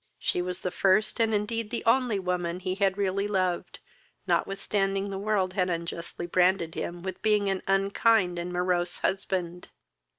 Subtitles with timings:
[0.17, 3.77] She was the first, and indeed the only, woman he had really loved,
[4.25, 9.69] notwithstanding the world had unjustly branded him with being an unkind and morose husband.